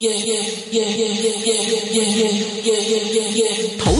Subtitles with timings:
[0.00, 0.08] 投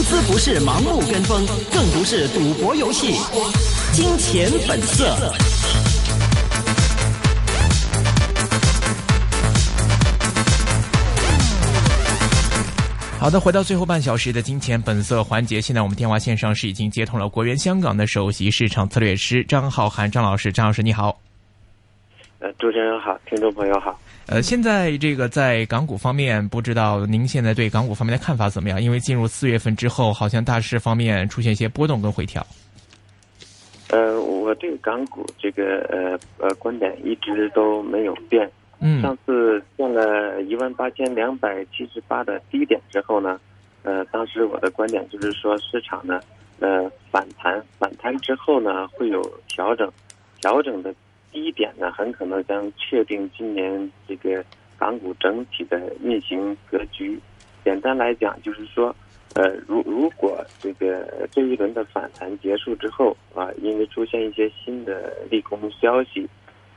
[0.01, 3.13] 资不是盲目跟风，更不是赌博游戏。
[3.93, 5.15] 金钱本色。
[13.19, 21.21] 好的，回到最后半小时的金钱本色环节，现在我们电话线上是已经接通了国元香港的首席市场策略师张浩涵张老师，张老师你好。
[22.39, 23.95] 呃，主持人好，听众朋友好。
[24.31, 28.81] 呃，现在这个在港股方面，不知道您现在对港股方面的看法怎么样？
[28.81, 32.41] 因为进入四月份之后，好像大势方面出现一些波动跟回调。
[33.89, 38.49] 呃，我对港股这个呃呃观点一直都没有变。
[38.79, 39.01] 嗯。
[39.01, 43.37] 上次见了一万八千两百七十八的低点之后呢，
[43.83, 46.21] 呃，当时我的观点就是说，市场呢，
[46.61, 49.91] 呃，反弹反弹之后呢，会有调整，
[50.39, 50.95] 调整的。
[51.31, 54.43] 第一点呢，很可能将确定今年这个
[54.77, 57.17] 港股整体的运行格局。
[57.63, 58.93] 简单来讲，就是说，
[59.35, 66.27] 呃，如如果这个这一轮的反弹结束之后啊，因为出现一些新的利空消息，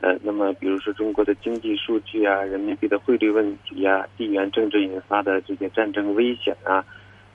[0.01, 6.85] 呃，那么比如说中国的经济数据啊、人民币的汇率问题啊、地缘政治引发的这些战争危险啊，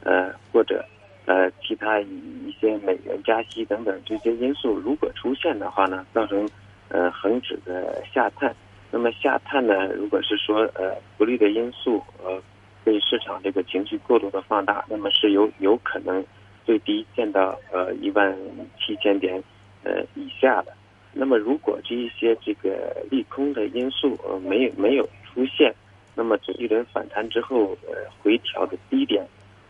[0.04, 0.86] 呃，或者
[1.26, 6.48] 呃其他一些美元加息等等这些因素，如果出现的话呢，造成。
[6.90, 8.56] 呃，恒指的下探，
[8.90, 9.86] 那么下探呢？
[9.94, 12.42] 如果是说呃不利的因素，呃，
[12.84, 16.26] 被市场这个情绪过度的放大，那么是有有可能
[16.66, 18.36] 最低见到呃一万
[18.80, 19.40] 七千点
[19.84, 20.74] 呃以下的。
[21.14, 25.72] 那么如果这一些这个利空的因素呃没有没有出现，
[26.16, 29.24] 那么这一轮反弹之后呃回调的低点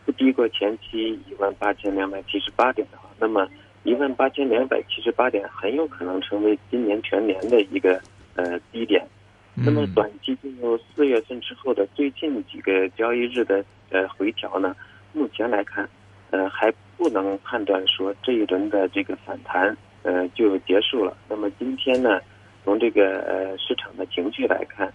[0.06, 3.46] 不低过前期一万八千两百七十八点的话，那么。
[3.82, 7.98] 一万八千两百七十八点很有可能成为今年全年的一个
[8.34, 9.06] 呃低点，
[9.54, 14.76] 那么短期进入四月份之后的最近几个交易日的呃回调呢，
[15.14, 15.88] 目前来看，
[16.30, 21.16] 呃还不能判断说这一轮的这个反弹呃就结束了。
[21.26, 22.20] 那么今天呢，
[22.64, 24.92] 从这个呃市场的情绪来看，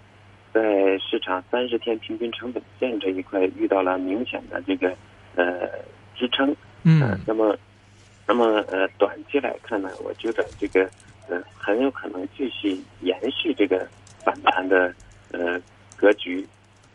[0.54, 4.96] 在市场三十天平均成本线这一块遇到了明显的这个
[5.36, 5.68] 呃
[6.16, 7.58] 支撑，嗯，那么。
[8.28, 10.90] 那么，呃，短期来看呢，我觉得这个，
[11.30, 13.88] 呃，很有可能继续延续这个
[14.24, 14.94] 反弹的
[15.32, 15.62] 呃
[15.96, 16.46] 格局。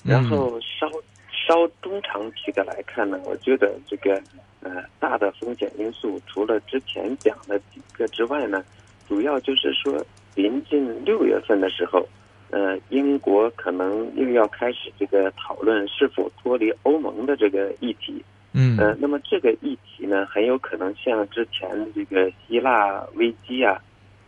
[0.02, 0.90] 然后稍
[1.30, 4.20] 稍中长期的来看呢，我觉得这个
[4.60, 8.64] 呃大的风险因素，除了之前讲的几个之外呢，
[9.08, 10.04] 主要就是说
[10.34, 12.08] 临近六月份的时候，
[12.50, 18.24] 呃，英国可能又要开始这个讨论是否脱离欧盟的这个议题。
[18.52, 23.80] 嗯，呃，那么这个议题呢，很有可能像之前这个希腊危机啊，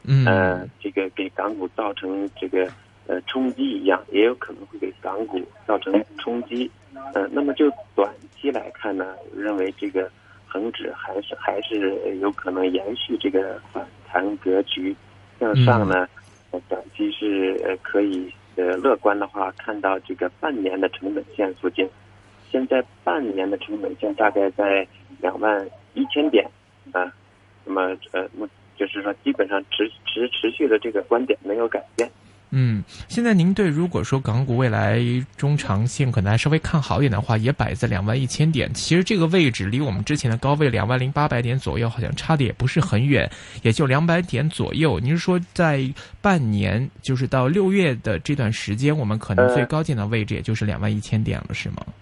[0.04, 2.70] 嗯，呃，这个给港股造成这个
[3.08, 6.70] 呃冲击一样，也有可能会给港股造成冲击。
[7.14, 8.08] 呃，那么就短
[8.40, 10.08] 期来看呢，认为这个
[10.46, 14.94] 恒指还是还是有可能延续这个反弹格局
[15.40, 16.06] 向上呢。
[16.68, 21.88] 短期是呃可以呃乐观的话，看到这个半年的成本线附近。
[22.52, 24.86] 现在半年的成本线大概在
[25.22, 26.44] 两万一千点
[26.92, 27.10] 啊，
[27.64, 28.28] 那么呃，
[28.76, 32.08] 就是说基本上持持持续的这个观点没有改变。
[32.54, 35.00] 嗯，现在您对如果说港股未来
[35.38, 38.70] 中长线可能还稍微看好一点的话，也摆在两万一千点。
[38.74, 43.26] 其实这个位置离我们之前的高位两万零八百点左右，好像差的也不是很远，
[43.62, 45.00] 也就两百点左右。
[45.00, 45.90] 您是说在
[46.20, 51.76] 半年，就是到六月的这段时间，我们可能最高点的位置也就是两万一千点了，是吗？
[51.86, 51.92] 呃，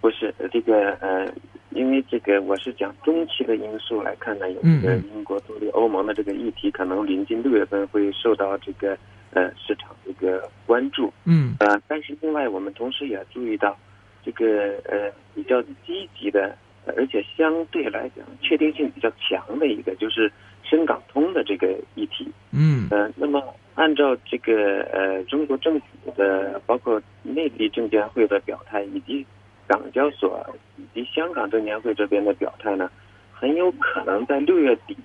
[0.00, 1.32] 不是这个呃，
[1.70, 8.98] 因为这个我是讲中期的因素来看呢，有这个英国脱离欧盟的这个议题，可能临近六月份会受到这个
[9.32, 11.12] 呃市场这个关注。
[11.24, 11.54] 嗯。
[11.60, 13.76] 呃，但是另外我们同时也注意到，
[14.24, 16.56] 这个呃比较积极的，
[16.96, 20.30] 而且相对来讲确定性比较强的一个，就是
[20.62, 22.30] 深港通的这个议题。
[22.52, 22.88] 嗯。
[22.90, 23.42] 呃，那么
[23.74, 29.24] 按照这个呃中国政府的，包括内地证监会的表态，以及
[29.66, 30.44] 港交所
[30.76, 32.90] 以及香港证监会这边的表态呢，
[33.32, 34.96] 很有可能在六月底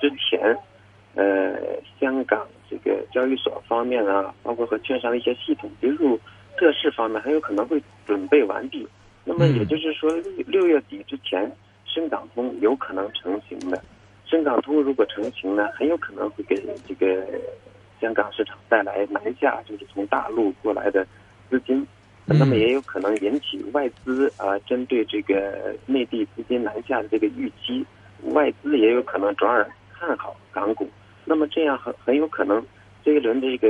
[0.00, 0.56] 之前，
[1.14, 1.56] 呃，
[2.00, 6.18] 香港这个交易所方面啊，包括和券商的一些系统接入
[6.58, 8.86] 测试方面，很有可能会准备完毕。
[9.24, 10.10] 那么也就是说，
[10.46, 11.50] 六月底之前，
[11.84, 13.82] 深港通有可能成型的。
[14.24, 16.56] 深港通如果成型呢，很有可能会给
[16.86, 17.26] 这个
[18.00, 21.06] 香港市场带来南下，就是从大陆过来的
[21.50, 21.86] 资金。
[22.30, 27.84] 那么也有可能引起外资啊，针对这个内地资金南下的这个预期，
[28.32, 30.86] 外资也有可能转而看好港股。
[31.24, 32.62] 那么这样很很有可能
[33.02, 33.68] 这一轮这个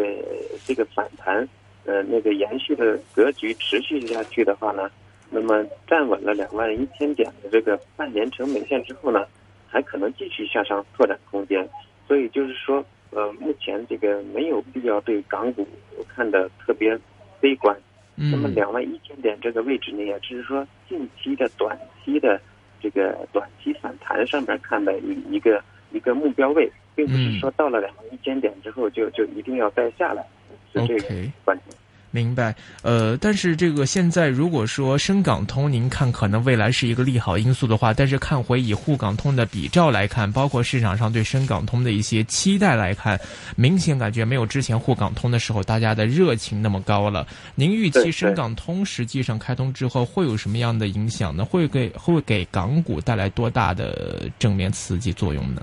[0.65, 1.49] 这个反弹，
[1.85, 4.91] 呃那个延续的格局持续下去的话呢，
[5.31, 9.25] 那么站稳了两万一千点的这个半年成本线之后呢，
[9.69, 11.69] 还可能继续向上拓展空间。
[12.09, 15.67] 所以就是说，呃，目前这个没有必要对港股
[16.09, 16.99] 看的特别
[17.41, 17.77] 悲观。
[18.19, 22.41] 嗯那么两万一千点这个位置呢，也就是说近期的短期的
[22.81, 25.63] 这个短期反弹上面看的一一个
[25.93, 30.27] 一个目标位，并不是说到了两万一千点之后就就一定要再下来，
[30.73, 31.77] 是这个观点。
[32.19, 43.19] 明白，呃，但是这个现在如果说深港通，您看可能未来是一个利好因素的话，但是看回以沪港通的比照来看，包括市场上对深港通的一些期待来看，
[43.55, 47.25] 明显感觉没有之前沪港通的时候大家的热情那么高了。
[47.55, 51.45] 您预期深港通实际上开通之后会有什么样的影响呢？
[51.45, 55.63] 会给会给港股带来多大的正面刺激作用呢？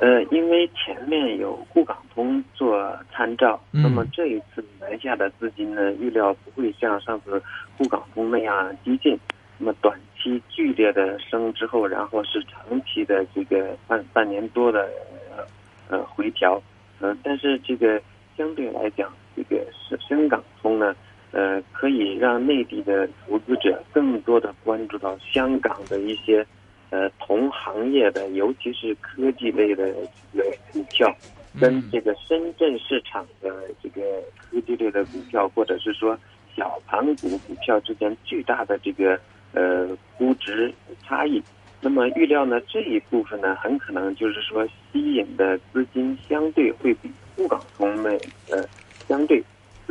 [0.00, 7.42] 呃，因为前面有沪港通做参照，嗯那么这一次南下的资金呢，预料不会像上次
[7.76, 9.18] 沪港通那样激进，
[9.58, 14.88] 那么短期剧烈的升之后，然后是长期的这个半半年多的
[15.36, 15.44] 呃
[15.90, 16.62] 呃回调，
[17.00, 18.00] 呃，但是这个
[18.38, 20.96] 相对来讲，这个深深港通呢，
[21.30, 26.46] 呃，可以让内地的投资者更多的关注到香港的一些。
[26.90, 29.92] 呃，同行业的，尤其是科技类的
[30.32, 31.14] 这个股票，
[31.60, 33.48] 跟嗯这个深圳市场的
[33.80, 34.02] 这个
[34.36, 36.18] 科技类的股票，或者是说
[36.56, 39.18] 小盘股股票之间巨大的这个
[39.52, 40.72] 呃估值
[41.06, 41.40] 差异。
[41.80, 48.20] 那么预料呢，这一部分呢，很可能就是说吸引的资金相对会比沪港通的
[48.50, 48.64] 呃
[49.08, 49.42] 相对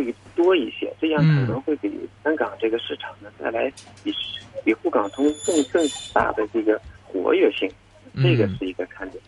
[0.06, 1.92] 会多一些，这样可能会给
[2.24, 3.72] 香港这个市场呢带来
[4.04, 4.14] 比
[4.64, 7.70] 比沪港通更更大的这个活跃性，
[8.16, 9.19] 这个嗯是一个看点。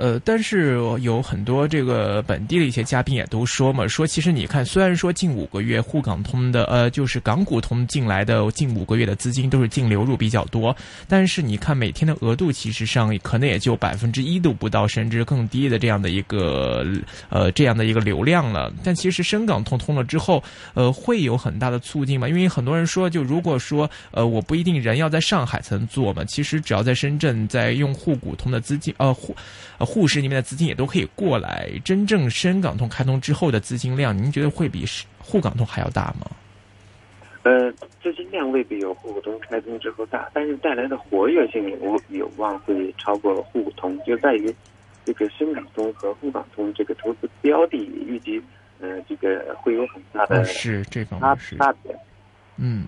[0.00, 10.74] 呃，但是有很多这个本地的一些嘉宾也都说嘛，说其实你看，虽然说近五个月沪港通的呃，就是港股通进来的近五个月的资金都是净流入比较多，
[11.06, 16.82] 但是你看每天的额度其实上可能也就百分之一都不到，甚至更低的这样的一个
[17.28, 18.72] 呃这样的一个流量了。
[18.82, 20.42] 但其实深港通通了之后，
[20.72, 22.26] 呃，会有很大的促进嘛？
[22.26, 29.36] 因为很多人说，就如果说呃我不一定人要在上海才能做嘛，其实只要在深圳，在用沪股通的资金呃沪。
[29.76, 31.68] 呃，沪市那边的资金也都可以过来。
[31.84, 34.84] 真正深港通开通之后的资金量，您觉得会比
[35.18, 36.30] 沪港通还要大吗？
[37.42, 37.72] 呃，
[38.02, 44.54] 资金量未必有沪股通开通之后大，但是带来的活跃性有有望会超过沪股通，就在于
[45.04, 48.40] 这个深港通和沪港通这个投资标的预计，
[48.78, 51.92] 呃，这个会有很大的哦、是这方面是，差别。
[52.56, 52.86] 嗯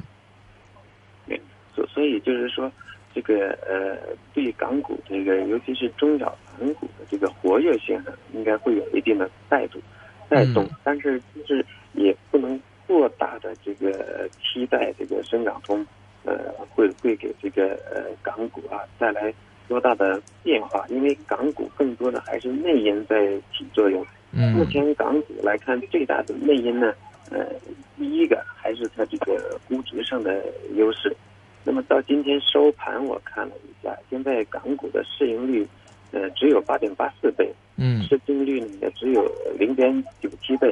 [1.75, 2.71] 所所以就是说，
[3.15, 3.99] 这个呃，
[4.35, 9.81] 对港股这个，尤其是中小盘股的这个活跃性呢，应该会有一定的带动
[10.29, 15.87] 带动，嗯但是就是也不能过大的这个期待这个深港通，
[16.25, 19.33] 呃，会会给这个呃港股啊带来
[19.69, 24.01] 多大的变化，因为港股更多的还是内因在起作用。
[24.31, 26.95] 目嗯前港股来看，最大的内因呢，
[27.31, 27.47] 呃，
[27.99, 30.43] 第一个还是它这个估值上的
[30.75, 31.15] 优势。
[31.65, 35.67] 那么到今天收盘，我看了一下，现在港股的市盈率，
[36.11, 38.03] 呃，只有八点八四倍，嗯。
[38.03, 39.25] 市净率呢也只有
[39.59, 40.71] 零点九七倍，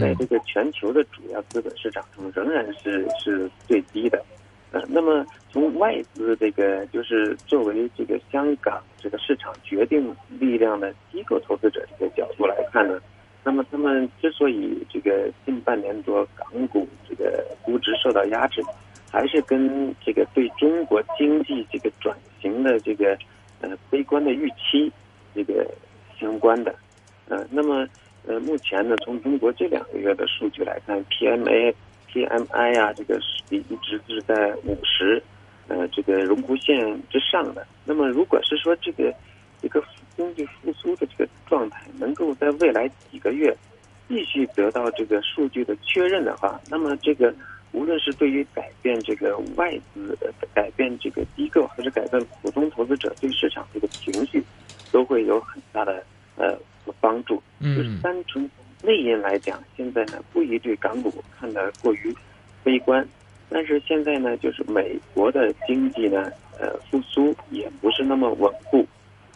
[0.00, 4.24] 在嗯这个全球的主要资本市场中，仍然是是最低的。
[4.72, 12.98] 呃，那么从外资这个就是作为这个香港这个市场决定力量的机构投资者这个角度来看呢，
[13.44, 18.60] 那么他们之所以这个近半年多港股这个估值受到压制，
[19.14, 23.16] 还是跟这个对中国经济这个转型的这个
[23.60, 24.92] 呃悲观的预期
[25.32, 25.64] 这个
[26.18, 26.74] 相关的。
[27.28, 27.86] 呃，那么
[28.26, 31.72] 呃目前呢，从中国这两个月的数据来看，PMA、
[32.10, 35.22] PMI 啊，这个是一直是在五十，
[35.68, 36.76] 呃，这个荣枯线
[37.08, 37.64] 之上的。
[37.84, 39.14] 那么如果是说这个
[39.62, 39.80] 这个
[40.16, 43.56] 经济复苏的这个状态能够在未来几个月
[44.08, 47.32] 继续得到这个数据的确认的话，那么这个
[47.74, 54.42] 无论是对于改变这个外资、呃改变这个机构，还是改变普通投资者对市场这个情绪，
[54.92, 56.02] 都会有很大的
[56.36, 56.56] 呃
[57.00, 57.42] 帮助。
[57.60, 58.48] 就是嗯单纯
[58.82, 62.14] 内因来讲，现在呢不宜对港股看得过于
[62.62, 63.06] 悲观，
[63.48, 68.86] 但是现在呢，就是美国的经济呢，呃复苏也不是那么稳固，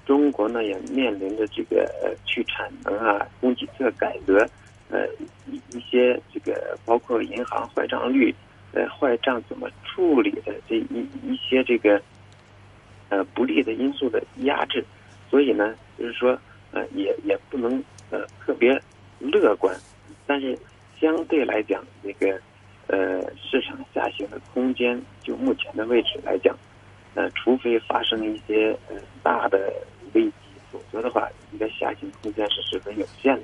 [0.06, 4.46] 中国呢也面临着这个呃去产能啊、供给侧改革，
[4.88, 5.06] 呃
[5.46, 8.34] 一一些这个包括银行坏账率、
[8.72, 12.00] 呃坏账怎么处理的这一一些这个
[13.08, 14.84] 呃不利的因素的压制，
[15.30, 16.38] 所以呢，就是说
[16.72, 18.80] 呃也也不能呃特别
[19.18, 19.74] 乐观，
[20.26, 20.58] 但是
[21.00, 22.40] 相对来讲，这个
[22.86, 26.56] 呃市场下行的空间，就目前的位置来讲，
[27.14, 29.72] 呃，除非发生一些呃大的
[30.12, 30.32] 危机，
[30.70, 33.42] 否则的话，一个下行空间是十分有限的。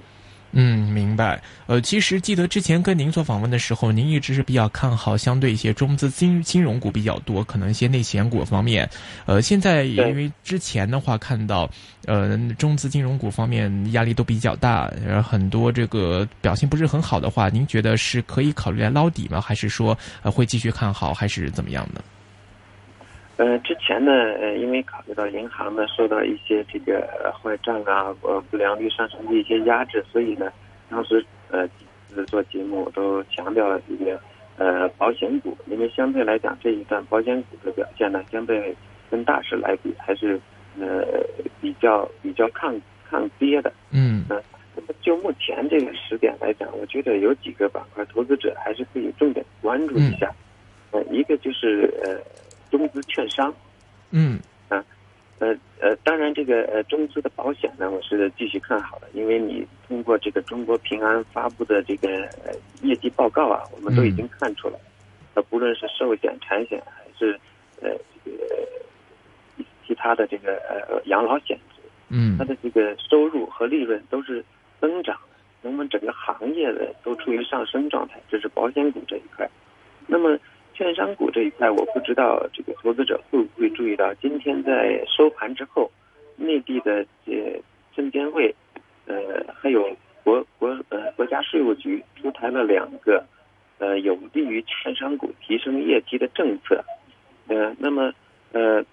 [0.53, 0.84] 嗯，
[1.15, 1.41] 明白。
[1.69, 8.91] 呃，其实记得之前跟您做访问的时候，您一直是比较看好相对一些中资金金融股比较多，可能一些内险股方面。
[9.25, 11.71] 呃，现在因为之前的话看到，
[12.07, 19.41] 呃，中资金融股方面压力都比较大，然后很多这个表现不是很好的话，您觉得是可以考虑来捞底吗？
[19.41, 22.03] 还是说呃会继续看好，还是怎么样的？
[23.37, 30.53] 呃，之前呢，呃，因为考虑到银行呢受到一些这个坏账啊、呃不良率上升的一些压制，所以呢，
[30.89, 31.75] 当时呃几
[32.09, 34.21] 次做节目都强调了这个
[34.57, 38.75] 呃保险股，因为相对来讲这一段保险股的表现呢，相对
[39.11, 40.41] 跟大势来比还是
[40.79, 41.05] 呃
[41.61, 42.75] 比较比较抗
[43.09, 43.73] 抗跌的。
[43.91, 44.25] 嗯。
[44.29, 44.41] 那
[44.77, 50.33] 那么就目前这个时点来讲，我觉得有几个板块投资者还是可以重点关注一下。
[50.91, 52.19] 呃，一个就是呃。
[52.71, 53.55] 中资券商，
[54.11, 54.43] 嗯啊，
[55.41, 62.09] 呃呃，当然这个呃中资的保险呢，我是继续看好的，因为你通过这个中国平安发布的这个
[62.83, 64.79] 业绩报告啊，我们都已经看出来，
[65.35, 67.39] 呃，不论是寿险、产险还是
[67.83, 67.91] 呃
[68.25, 68.47] 这个
[69.85, 71.59] 其他的这个呃养老险，
[72.09, 74.43] 嗯，它的这个收入和利润都是
[74.81, 79.51] 增长的，那么整个行业的都处于上升状态，这是保险股这一块，
[80.07, 80.39] 那么。
[80.75, 85.91] 券商股这一块，我不知道这个投资者会不会注意到，今天在收盘之后，
[86.37, 87.35] 内地的呃
[87.95, 88.55] 证监会，
[89.07, 89.15] 呃
[89.55, 93.25] 还有国国呃国家税务局出台了两个，
[93.79, 96.85] 呃有利于券商股提升业绩的政策，
[97.47, 98.13] 呃那么
[98.53, 98.85] 呃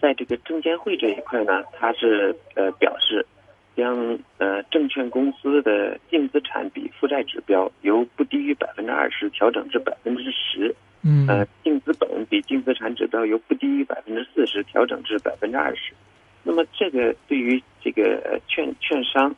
[0.00, 3.26] 在这个证监会这一块呢，它是呃表示。
[3.74, 15.94] 将呃证券公司的净资产比负债指标由不低于百分之二十调整至百分之十，嗯，呃净资本比净资产指标由不低于百分之四十调整至百分之二十。
[16.42, 19.34] 那么这个对于这个券券商，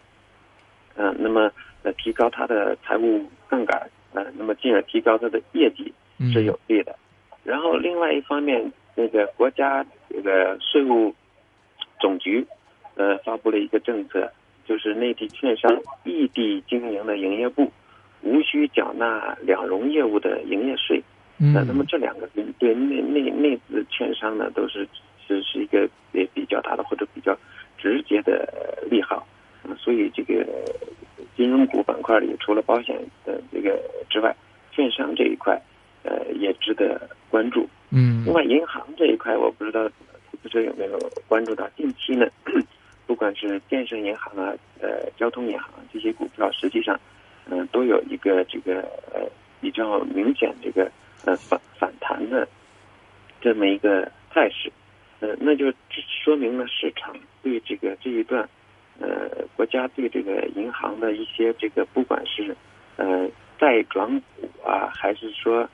[0.96, 5.92] 嗯，那么呃提高它的财务杠杆，呃，那么进而提高它的业绩
[6.32, 6.96] 是有利的。
[7.44, 11.14] 然后另外一方面，那个国家这个税务
[12.00, 12.44] 总局。
[12.96, 14.30] 呃，发布了一个政策，
[14.66, 17.72] 就是内地券商异地经营的营业部，
[18.22, 21.02] 无需缴纳两融业务的营业税。
[21.38, 24.88] 嗯，那么这两个对内内内资券商呢，都是
[25.26, 27.36] 是是一个也比较大的或者比较
[27.76, 29.26] 直接的利好。
[29.76, 30.46] 所以这个
[31.36, 34.34] 金融股板块里，除了保险的这个之外，
[34.70, 35.60] 券商这一块
[36.04, 37.68] 呃也值得关注。
[37.90, 42.26] 嗯，另外银行这一块，我不知道投资者有没有关注到，近期呢？
[43.36, 46.98] 是建设银行啊，呃，交通银行这些股票，实际上，
[47.48, 48.80] 嗯，都有一个这个
[49.12, 49.20] 呃
[49.60, 50.90] 比较明显这个
[51.24, 52.48] 呃反反弹的
[53.40, 54.72] 这么一个态势，
[55.20, 55.72] 呃，那就
[56.24, 58.48] 说明了市场对这个这一段
[58.98, 62.56] 呃国家对这个银行的一些这个不管是
[62.96, 65.68] 呃债转股啊，还是说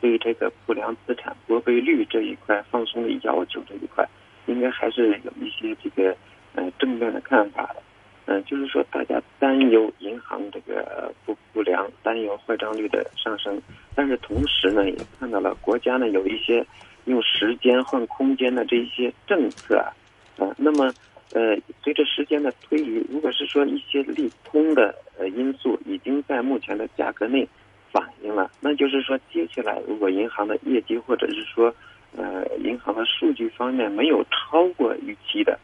[0.00, 4.08] 对这个不良资产拨备率这一块放松的要求这一块，
[4.46, 6.16] 应该还是有一些这个。
[6.56, 7.82] 呃，正面的看法的，
[8.24, 13.60] 嗯，就是说大家担忧银行这个不不良，担忧坏账率的上升，
[13.94, 16.66] 但是同时呢，也看到了国家呢有一些
[17.04, 19.92] 用时间换空间的这一些政策啊，
[20.38, 20.94] 啊，那么
[21.32, 27.46] 呃，随着时间的推移，如果是说一些利空的呃因素已经在目前的价格内
[27.92, 31.74] 反映了，那就是说接下来如果银行的业绩或者是说
[32.16, 35.58] 呃银行的数据方面没有超过预期的。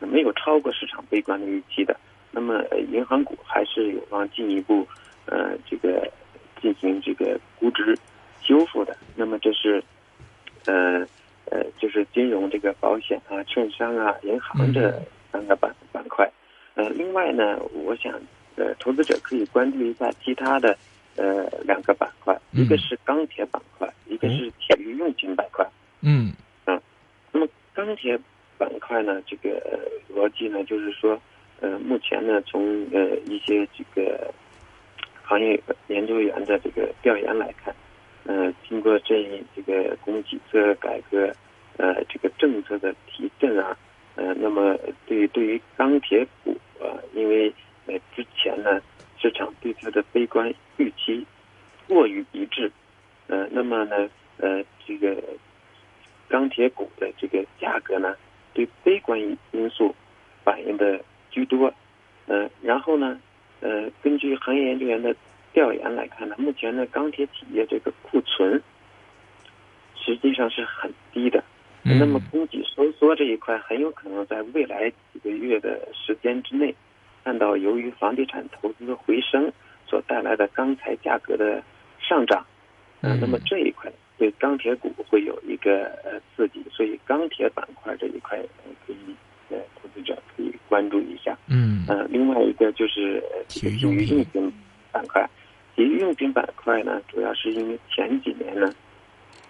[0.00, 1.98] 没有超过市场悲观的预期的，
[2.30, 2.62] 那么
[2.92, 4.86] 银行股还是有望进一步，
[5.26, 6.08] 呃，这个
[6.62, 7.98] 进行这个估值
[8.40, 8.96] 修复的。
[9.16, 9.82] 那么这是，
[10.66, 11.06] 呃
[11.46, 15.02] 呃，就是金融这个保险啊、券商啊、银行这
[15.32, 16.30] 三个板板块。
[16.74, 18.12] 呃，另外呢，我想
[18.56, 20.76] 呃，投资者可以关注一下其他的
[21.16, 25.66] 呃两个板块，一个是钢铁板块，一个是体育用品板块。
[26.02, 26.32] 嗯
[26.66, 26.80] 嗯，
[27.32, 28.18] 那么钢铁。
[28.58, 29.62] 板块呢，这个
[30.12, 31.18] 逻辑呢，就是说，
[31.60, 34.34] 呃，目前呢，从呃一些这个
[35.22, 37.74] 行业研究员的这个调研来看，
[38.24, 41.32] 呃，经过这一这个供给侧改革，
[41.76, 43.76] 呃，这个政策的提振啊，
[44.16, 47.52] 呃，那么对对于钢铁股啊，因为
[47.86, 48.80] 呃之前呢，
[49.20, 51.24] 市场对它的悲观预期
[51.86, 52.70] 过于一致，
[53.28, 55.22] 呃，那么呢，呃，这个
[56.28, 58.16] 钢铁股的这个价格呢。
[58.58, 59.20] 对悲观
[59.52, 59.94] 因素
[60.42, 61.00] 反映的
[61.30, 61.72] 居多，
[62.26, 63.20] 呃，然后呢，
[63.60, 65.14] 呃，根据行业研究员的
[65.52, 68.60] 调研来看呢，目前的钢铁企业这个库存
[69.94, 71.44] 实际上是很低的。
[71.84, 76.74] 那么供给收缩这一块，很有可能在未来几个月的时间之内，
[77.22, 79.52] 看到由于房地产投资回升
[79.86, 81.62] 所带来的钢材价格的
[82.00, 82.44] 上涨。
[83.02, 88.38] 嗯，那么这一块对钢铁股会有一个呃刺激，所以钢铁板块这一块
[88.86, 88.96] 可以
[89.48, 91.38] 呃投资者可以关注一下。
[91.48, 94.52] 嗯，呃，另外一个就是体育用品
[94.92, 95.26] 板块，
[95.74, 98.70] 体育用品板块呢，主要是因为前几年呢，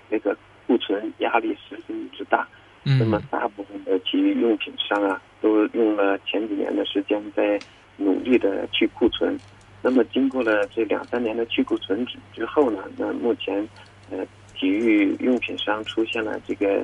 [0.08, 0.37] 那个。
[0.68, 2.46] 库存压力十分之大，
[2.82, 7.58] 那么大部分的体育用品商啊，都用了前几年的时间在
[7.96, 9.34] 努力的去库存。
[9.80, 13.66] 那么经过了这两三年的去库存之之后呢，那目前
[14.10, 14.18] 呃
[14.58, 16.82] 体育用品商出现了这个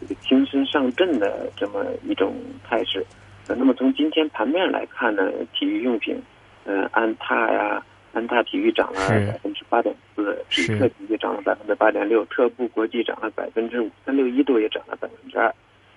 [0.00, 2.34] 这个轻身上阵的这么一种
[2.64, 3.04] 态势。
[3.46, 6.16] 呃，那么从今天盘面来看呢，体育用品，
[6.64, 7.84] 呃，安踏呀。
[8.14, 15.52] 安踏体育涨了百分之八点四，匹克体育涨了百分之八点六，特步国际涨了百分之五，三六一度也涨了百分之二。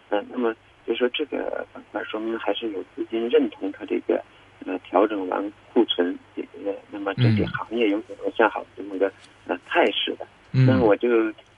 [0.10, 0.52] 嗯，那么
[0.88, 4.20] 就说这个板块说明还是有资金认同它这个
[4.66, 9.14] 呃调整完库存，呃，那么整体行业有可能向好这么个
[9.46, 10.26] 呃态势的。
[10.66, 11.08] 那我就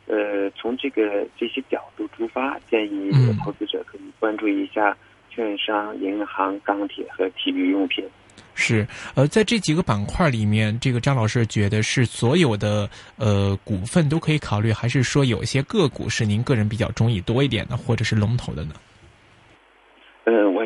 [0.07, 3.11] 呃从这个这些角度出发，建议
[3.43, 4.97] 投资者可以关注一下
[5.29, 8.03] 券商、银行、钢铁和体育用品。
[8.55, 18.73] 是，呃，在这几个板块里面，这个张老师觉得是所有的呃股份都可以考虑，还是说有一些个股是您个人比较中意多一点的，或者是龙头的呢？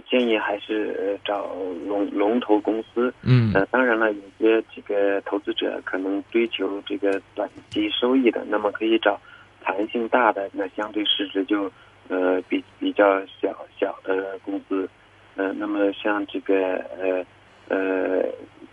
[0.09, 1.47] 建议还是找
[1.87, 3.13] 龙龙头公司。
[3.21, 9.19] 嗯，呃，当然了，有些这个投资者可能追求这个短期收益的，那么可以找
[9.61, 11.71] 弹性大的，那相对市值就
[12.07, 14.89] 呃比比较小小的公司。
[15.35, 16.55] 呃，那么像这个
[16.99, 17.25] 呃。
[17.69, 18.21] 呃，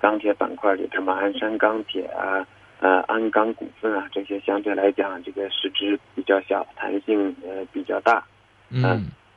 [0.01, 2.45] 钢铁板块里，什么鞍山钢铁啊，
[2.81, 8.23] 呃，鞍钢股份啊，这些相对来讲，这个市值比较小，弹性呃比较大。
[8.69, 8.83] 嗯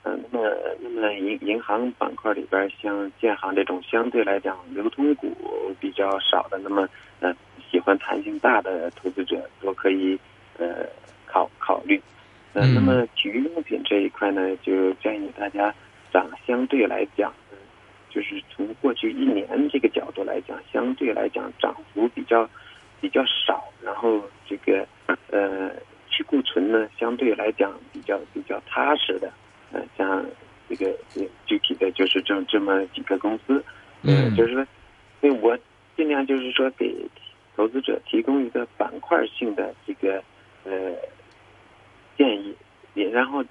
[0.03, 5.35] 嗯，那么那么银银行板块里边，像建行这种相对来讲流通股
[5.79, 6.87] 比较少的，那么
[7.19, 7.33] 呃
[7.71, 10.19] 喜欢弹性大的投资者都可以
[10.57, 10.85] 呃
[11.25, 12.01] 考考虑。
[12.53, 15.73] 嗯，那么体育用品这一块呢，就建议大家
[16.11, 17.33] 涨相对来讲。
[18.09, 22.47] 就是从过去一年这个角度来讲，相对来讲涨幅比较
[23.01, 24.87] 比较少，然后这个
[25.31, 25.71] 呃
[26.09, 29.33] 去库存呢相对来讲比较比较踏实的，
[29.73, 30.25] 呃像
[30.69, 30.97] 这个
[31.45, 33.61] 具体的就是这这么几个公司，
[34.03, 34.65] 嗯，就是说，
[35.19, 35.57] 所以我
[35.97, 36.95] 尽量就是说给
[37.57, 40.23] 投资者提供一个板块性的这个
[40.63, 40.95] 呃
[42.17, 42.55] 建议，
[42.93, 43.43] 也然后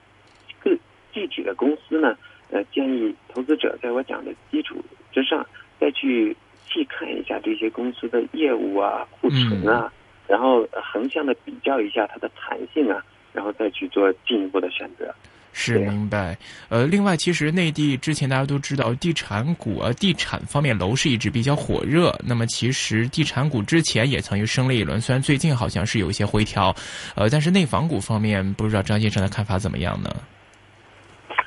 [0.62, 0.70] 各
[1.12, 2.16] 具体的公司呢。
[2.54, 4.76] 呃，建议投资者在我讲的基础
[5.10, 5.46] 之上，
[5.80, 6.36] 再去
[6.68, 9.90] 细看一下这些公司的业务啊、库存啊，
[10.28, 15.14] 然后横向的比较一下它的弹性啊，然后再去做进一步的选择。
[15.52, 16.36] 是明白。
[16.68, 22.14] 呃，另外，其实内地之前大家都知道，地产股啊，地产方面楼市一直比较火热。
[22.26, 26.74] 那么，其实地产股之前也曾经升了一轮，虽然最近好像是有一些回调，
[27.14, 30.10] 呃，但是内房股方面，不知道张先生的看法怎么样呢？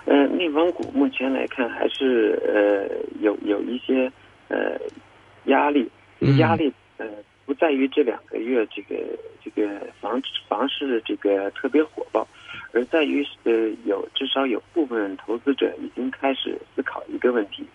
[0.06, 2.88] 呃内房股目前来看还是呃
[3.22, 4.12] 有有一些
[4.50, 4.80] 呃
[5.46, 5.90] 压力，
[6.38, 7.08] 压力呃
[7.44, 8.96] 不在于这两个月这个
[9.44, 12.28] 这个房房市这个特别火爆，
[12.76, 13.52] 而在于呃
[13.86, 17.66] 有至少有部分投资者已经开始思考一个问题，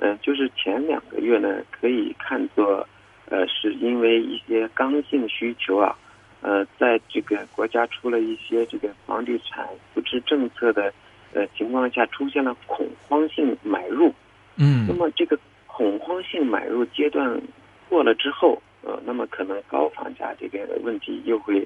[0.00, 2.86] 嗯，就是前两个月呢可以看作
[3.30, 5.96] 呃是因为一些刚性需求啊，
[6.42, 10.92] 呃在这个国家出了一些这个房地产扶持政策的。
[11.34, 14.10] 呃，情况下出现了恐慌性买入，
[14.56, 17.38] 嗯，那么这个恐慌性买入阶段
[17.86, 21.60] 过了之后，呃，那么可能高房价这个问题又会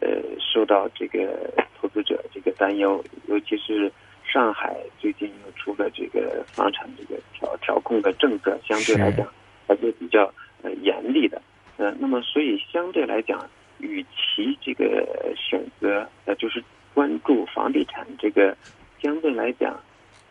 [0.00, 0.08] 呃
[0.54, 3.90] 受到这个投资者这个担忧，尤其是
[4.24, 9.26] 上海最近又出了这个房产这个调调控的政策，相对来讲
[9.66, 11.42] 还是比较呃严厉的，
[11.76, 13.44] 呃，那么所以相对来讲，
[13.78, 16.62] 与其这个选择呃就是
[16.94, 18.56] 关注房地产这个。
[19.02, 19.78] 相对来讲，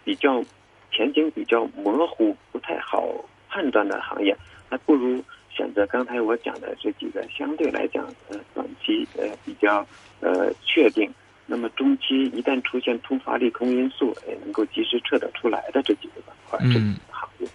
[0.03, 0.43] 比较
[0.91, 4.35] 前景比较模糊、不太好判断的行业，
[4.67, 9.85] 还不如选择刚才我讲的这几个相对来讲呃短期呃比较
[10.23, 11.09] 呃确定，
[11.45, 17.47] 那么中期一旦出现突发利空因素，也能够及时撤得出来的这几个板块、这几个行业。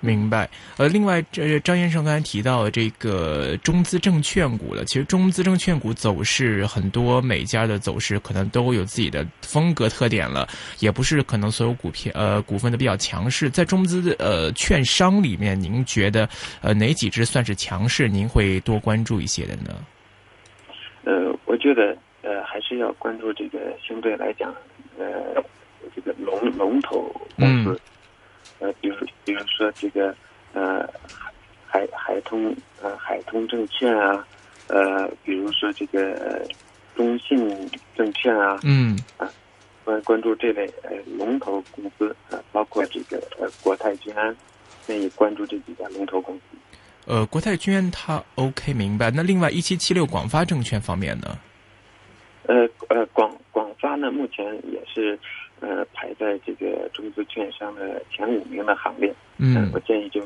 [0.00, 0.50] 明白。
[0.76, 10.46] 呃，另外，这张先生刚才提到这个中资证券股了，其实中资证券股走势很多，每家的走势可能都有自己的风格特点了，
[10.80, 13.48] 也不是可能所有股票呃股份都比较强势。
[13.48, 16.28] 在中资呃券商里面，您觉得
[16.60, 18.06] 呃哪几只算是强势？
[18.06, 19.74] 您会多关注一些的呢？
[21.64, 24.54] 呃，我觉得呃还是要关注这个相对来讲
[24.98, 25.42] 呃
[25.94, 27.80] 这个龙龙头公司。
[28.60, 30.14] 呃，比如比如说这个
[30.52, 30.86] 呃
[31.66, 34.26] 海海通呃海通证券啊，
[34.68, 36.46] 呃，比如说这个
[36.94, 39.28] 中信证券啊，嗯啊
[39.84, 44.36] 关关注这类呃龙头公司啊，包括这个呃国泰君安，
[44.88, 46.42] 愿意关注这几家龙头公司。
[47.06, 49.10] 呃，国泰君安它 OK 明白。
[49.10, 51.38] 那另外一七七六广发证券方面呢？
[52.46, 55.18] 呃呃广广发呢，目前也是。
[55.60, 59.10] 呃，排在这个中资券商的前五名的行列。
[59.38, 60.20] 嗯，我建议就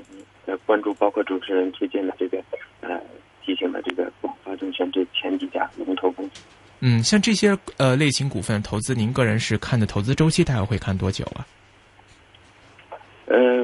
[0.47, 2.43] 呃关注，包括主持人推荐的这个
[2.81, 3.01] 呃
[3.45, 6.43] 提醒的这个广发证券这前几家龙头公司。
[6.81, 11.47] 嗯，像这些呃类型股份投资，您个人是看的投资周期大概会看多久啊？
[13.27, 13.63] 呃，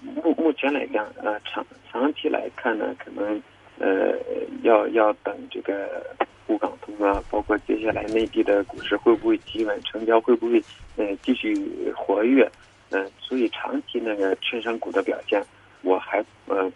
[0.00, 3.42] 目目前来讲，呃长长期来看呢，可能
[3.78, 4.16] 呃
[4.62, 6.02] 要要等这个。
[6.46, 10.62] 沪港通啊，包括接下来内地的股市会不会企稳，成交会不会
[10.96, 11.54] 呃继续
[11.96, 12.50] 活跃，
[12.90, 15.42] 嗯，所以长期那个券商股的表现，
[15.82, 16.70] 我还呃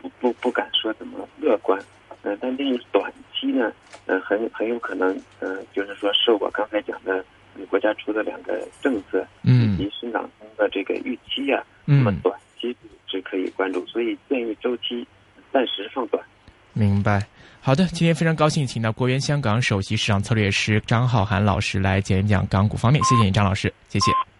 [0.00, 1.80] 不不不敢说怎么乐观，
[2.22, 3.72] 嗯，但对于短期呢，
[4.06, 7.24] 嗯，很很有可能，嗯，就是说受我刚才讲的
[7.70, 12.76] 国家出的两个政策，嗯，以及深港通的这个预期啊，那么短期
[13.06, 15.06] 是可以关注，所以建议周期
[15.52, 16.22] 暂时放短。
[16.76, 17.26] 明白。
[17.60, 24.35] 好的，今天非常高兴请到国元香港首席市场策略师张浩涵老师来讲一讲港股方面，谢谢你张老师，谢谢。